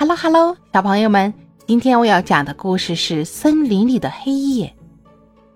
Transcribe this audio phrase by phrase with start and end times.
[0.00, 1.34] Hello Hello，小朋友们，
[1.66, 4.74] 今天我要讲的故事是森林里的黑夜。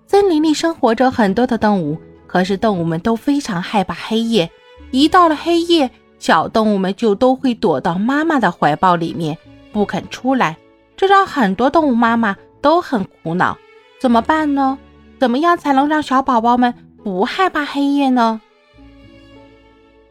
[0.05, 4.47] 森林里生活着很多的动物，可是动物们都非常害怕黑夜。
[4.91, 5.89] 一到了黑夜，
[6.19, 9.35] 小动物们就都会躲到妈妈的怀抱里面，
[9.71, 10.55] 不肯出来。
[10.95, 13.57] 这让很多动物妈妈都很苦恼。
[13.99, 14.77] 怎么办呢？
[15.19, 16.71] 怎么样才能让小宝宝们
[17.03, 18.39] 不害怕黑夜呢？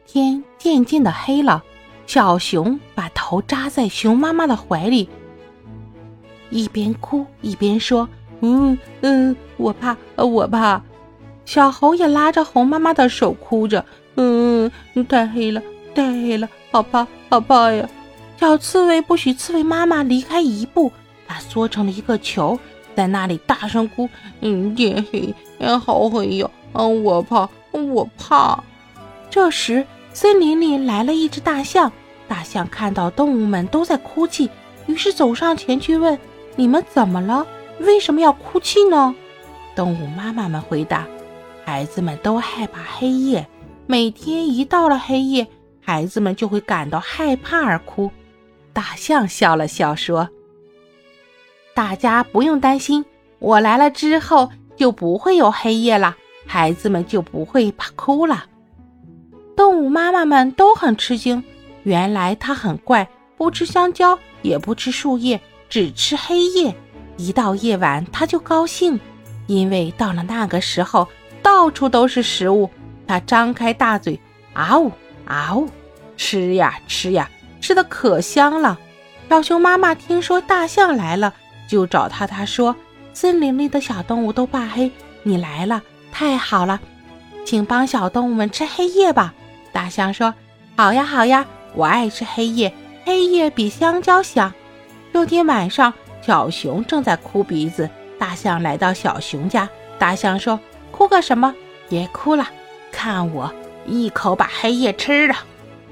[0.04, 1.62] 天渐渐的黑了。
[2.06, 5.08] 小熊把头扎在熊妈妈的怀里，
[6.50, 8.08] 一边哭一边说
[8.40, 10.80] ：“嗯嗯，我怕，我怕。”
[11.44, 13.84] 小猴也拉着猴妈妈的手，哭着
[14.16, 14.70] ：“嗯，
[15.08, 15.60] 太黑了，
[15.94, 17.88] 太黑了，好怕，好怕呀！”
[18.38, 20.92] 小刺猬不许刺猬妈妈离开一步，
[21.26, 22.58] 它缩成了一个球，
[22.94, 24.08] 在那里大声哭
[24.40, 25.34] ：“嗯，天黑，
[25.78, 26.48] 好黑呀！
[26.74, 28.62] 嗯，我怕，我怕。”
[29.30, 29.84] 这时。
[30.16, 31.90] 森林里来了一只大象，
[32.34, 34.50] 大象看到动物们都在哭泣，
[34.86, 36.18] 于是走上前去问
[36.56, 37.46] ：“你们怎么了？
[37.78, 39.14] 为什么要哭泣呢？”
[39.76, 41.06] 动物妈妈们回答
[41.64, 43.46] ：“孩子们都害怕黑夜，
[43.86, 45.46] 每天一到了黑夜，
[45.80, 48.10] 孩子们就会感到害怕而哭。”
[48.74, 50.28] 大象笑了笑说
[51.72, 53.04] ：“大家不用担心，
[53.38, 56.16] 我来了之后就不会有黑夜了，
[56.48, 58.46] 孩子们就不会怕哭了。”
[59.56, 61.44] 动物妈妈们都很吃惊，
[61.84, 66.74] 原来它很怪，不吃香蕉，也不吃树叶，只吃黑夜。
[67.16, 68.98] 一到夜晚，它就高兴，
[69.46, 71.06] 因为到了那个时候，
[71.42, 72.68] 到处都是食物。
[73.06, 74.18] 它张开大嘴，
[74.52, 74.90] 啊呜
[75.26, 75.68] 啊呜，
[76.16, 78.78] 吃呀吃呀，吃的可香了。
[79.28, 81.34] 小熊妈妈听说大象来了，
[81.68, 82.74] 就找它，它说
[83.12, 84.90] ：“森林里的小动物都怕黑，
[85.22, 86.80] 你来了，太好了，
[87.44, 89.34] 请帮小动物们吃黑夜吧。”
[89.72, 90.32] 大象说
[90.76, 91.44] ：“好呀，好呀，
[91.74, 92.72] 我爱吃黑夜，
[93.04, 94.52] 黑夜比香蕉香。”
[95.12, 97.88] 这天晚上，小熊正在哭鼻子。
[98.18, 100.58] 大象来到小熊家，大象说
[100.90, 101.54] ：“哭个什么？
[101.88, 102.46] 别哭了，
[102.90, 103.52] 看我
[103.86, 105.34] 一口把黑夜吃了。”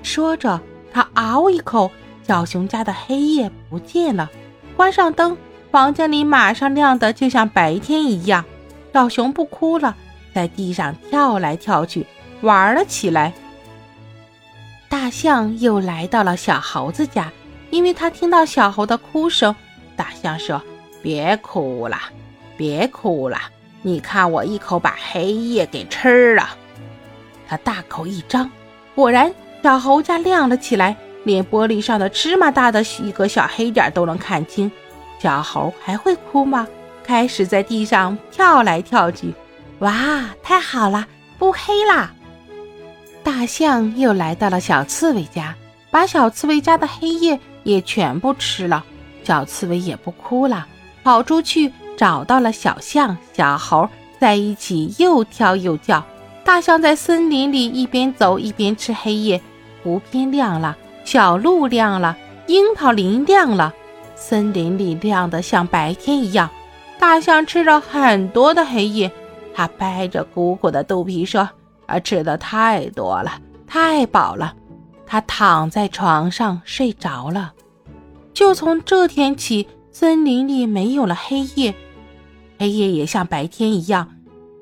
[0.03, 0.61] 说着，
[0.93, 1.91] 他嗷一口，
[2.27, 4.31] 小熊家的黑夜不见了。
[4.77, 5.37] 关上灯，
[5.71, 8.45] 房间里马上亮得就像白天一样。
[8.93, 9.95] 小熊不哭了，
[10.35, 12.07] 在地上跳来跳去，
[12.41, 13.33] 玩了起来。
[14.93, 17.33] 大象又来到了小猴子家，
[17.71, 19.57] 因为他听到小猴的哭声。
[19.97, 20.61] 大象说
[21.01, 21.97] ：“别哭了，
[22.59, 23.39] 别哭了，
[23.81, 26.51] 你看我一口把黑夜给吃了。”
[27.49, 28.51] 他大口一张，
[28.95, 30.95] 果然小猴家亮了起来，
[31.25, 34.71] 连玻璃上的芝麻大的一个小黑点都能看清。
[35.19, 36.69] 小猴还会哭吗？
[37.03, 39.33] 开始在地上跳来跳去。
[39.79, 41.07] 哇，太好了，
[41.39, 42.13] 不黑啦！
[43.25, 45.55] 大象又来到了小刺猬家，
[45.91, 48.85] 把小刺猬家的黑夜也全部吃了。
[49.23, 50.67] 小刺猬也不哭了，
[51.05, 53.89] 跑出去找到了小象、小猴，
[54.19, 56.05] 在一起又跳又叫。
[56.45, 59.41] 大象在森林里一边走一边吃黑夜。
[59.85, 62.17] 湖边亮了，小路亮了，
[62.49, 63.73] 樱桃林亮了，
[64.17, 66.51] 森林里亮得像白天一样。
[66.99, 69.11] 大象吃了很多的黑夜，
[69.55, 71.49] 它掰着鼓鼓的肚皮说。
[71.93, 74.55] 他吃的太多了，太饱了，
[75.05, 77.53] 他躺在床上睡着了。
[78.33, 81.75] 就从这天起，森林里没有了黑夜，
[82.59, 84.09] 黑夜也像白天一样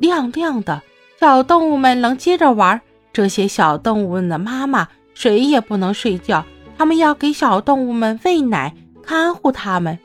[0.01, 0.83] 亮亮的。
[1.21, 2.81] 小动物们能接着玩。
[3.13, 6.45] 这些小动物们的妈妈谁也不能睡觉，
[6.77, 8.75] 他们要给小动物们喂奶，
[9.05, 9.97] 看护它们。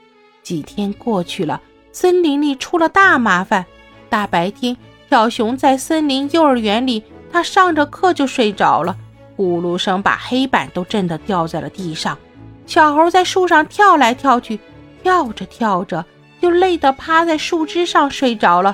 [0.43, 1.59] 几天过去了，
[1.91, 3.65] 森林里出了大麻烦。
[4.09, 4.77] 大白天，
[5.09, 7.03] 小熊在森林幼儿园里。
[7.35, 8.95] 他上着课就睡着了，
[9.35, 12.17] 呼噜声把黑板都震得掉在了地上。
[12.65, 14.57] 小猴在树上跳来跳去，
[15.03, 16.05] 跳着跳着
[16.41, 18.73] 就累得趴在树枝上睡着了。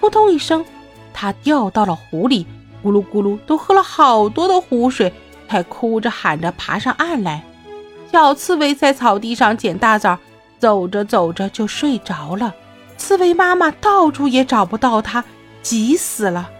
[0.00, 0.64] 扑通一声，
[1.14, 2.48] 他掉到了湖里，
[2.82, 5.12] 咕噜咕噜都喝了好多的湖水，
[5.48, 7.44] 才哭着喊着爬上岸来。
[8.10, 10.18] 小刺猬在草地上捡大枣，
[10.58, 12.52] 走着走着就睡着了。
[12.96, 15.22] 刺猬妈妈到处也找不到它，
[15.62, 16.50] 急死了。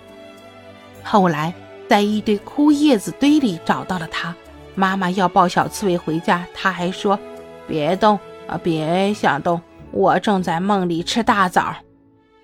[1.02, 1.52] 后来，
[1.88, 4.34] 在一堆枯叶子堆里找到了它。
[4.74, 7.18] 妈妈要抱小刺猬回家，它还说
[7.66, 9.60] ：“别动啊，别想动，
[9.90, 11.74] 我正在梦里吃大枣。”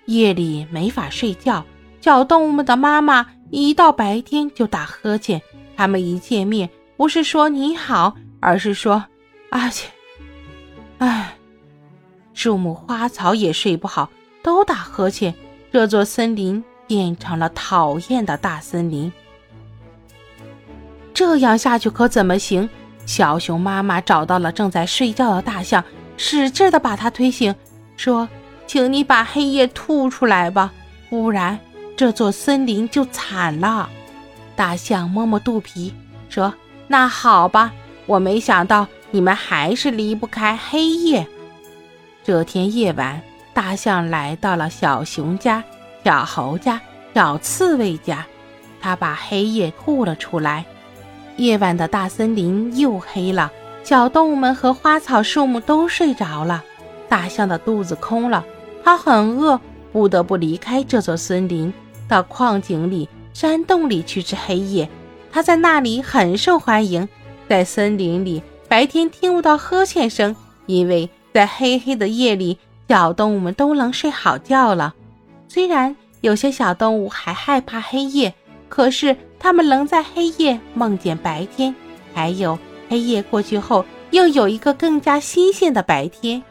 [0.07, 1.65] 夜里没法睡觉，
[2.01, 5.41] 小动物们的妈妈一到白天就打呵欠。
[5.77, 9.05] 他们一见面，不是说你好，而是说
[9.51, 9.89] ：“阿切，
[10.99, 11.37] 唉。”
[12.35, 14.11] 树木花草也睡不好，
[14.43, 15.35] 都打呵欠。
[15.73, 16.63] 这座森林。
[16.87, 19.13] 变成了讨厌的大森林。
[21.13, 22.69] 这样下去可怎么行？
[23.07, 25.85] 小熊妈妈找到了正在睡觉的大象，
[26.17, 27.55] 使劲的把它推醒，
[27.97, 28.29] 说
[28.67, 30.73] ：“请你把黑夜吐出来吧，
[31.09, 31.59] 不然
[31.97, 33.89] 这座森林就惨了。”
[34.57, 35.95] 大象摸摸肚皮，
[36.29, 36.53] 说
[36.89, 37.73] ：“那好吧，
[38.07, 41.27] 我没想到你们还是离不开黑夜。”
[42.25, 43.23] 这天夜晚，
[43.55, 45.63] 大象来到了小熊家、
[46.07, 46.81] 小猴家、
[47.13, 48.25] 小刺猬家，
[48.81, 50.65] 他把黑夜吐了出来。
[51.37, 53.51] 夜晚的大森林又黑了，
[53.83, 56.63] 小动物们和花草树木都睡着了。
[57.09, 58.45] 大象的肚子空了，
[58.85, 59.61] 它很饿，
[59.91, 61.75] 不得不离开这座森林，
[62.07, 64.89] 到矿井里、山洞里去吃黑夜。
[65.33, 67.09] 它在那里很受欢迎。
[67.49, 70.37] 在森林里，白天听不到呵欠声，
[70.67, 71.11] 因为。
[71.35, 74.95] 在黑黑的夜里，小动物们都能睡好觉了。
[75.49, 78.35] 虽然有些小动物还害怕黑夜，
[78.69, 81.75] 可是它们能在黑夜梦见白天。
[82.13, 82.59] 还有，
[82.89, 86.43] 黑夜过去后，又有一个更加新鲜的白天。